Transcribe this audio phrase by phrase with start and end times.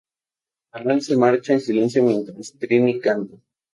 [0.73, 3.35] Manuel se marcha en silencio mientras Trini canta.